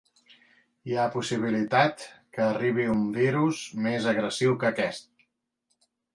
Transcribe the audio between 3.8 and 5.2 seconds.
més agressiu que aquest.